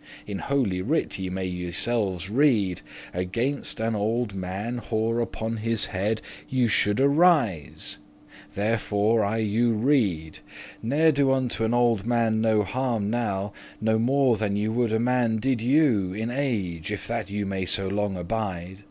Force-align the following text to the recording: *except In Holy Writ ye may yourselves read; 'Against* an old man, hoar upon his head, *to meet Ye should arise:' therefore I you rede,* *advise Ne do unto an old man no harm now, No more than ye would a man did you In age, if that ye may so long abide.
*except 0.00 0.30
In 0.30 0.38
Holy 0.38 0.80
Writ 0.80 1.18
ye 1.18 1.28
may 1.28 1.46
yourselves 1.46 2.30
read; 2.30 2.82
'Against* 3.12 3.80
an 3.80 3.96
old 3.96 4.32
man, 4.32 4.76
hoar 4.78 5.18
upon 5.18 5.56
his 5.56 5.86
head, 5.86 6.18
*to 6.18 6.22
meet 6.54 6.60
Ye 6.60 6.68
should 6.68 7.00
arise:' 7.00 7.98
therefore 8.54 9.24
I 9.24 9.38
you 9.38 9.72
rede,* 9.72 10.34
*advise 10.38 10.76
Ne 10.84 11.10
do 11.10 11.32
unto 11.32 11.64
an 11.64 11.74
old 11.74 12.06
man 12.06 12.40
no 12.40 12.62
harm 12.62 13.10
now, 13.10 13.52
No 13.80 13.98
more 13.98 14.36
than 14.36 14.54
ye 14.54 14.68
would 14.68 14.92
a 14.92 15.00
man 15.00 15.38
did 15.38 15.60
you 15.60 16.14
In 16.14 16.30
age, 16.30 16.92
if 16.92 17.08
that 17.08 17.28
ye 17.28 17.42
may 17.42 17.64
so 17.64 17.88
long 17.88 18.16
abide. 18.16 18.84